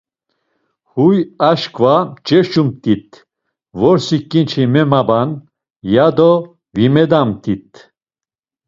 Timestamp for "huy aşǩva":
0.91-1.95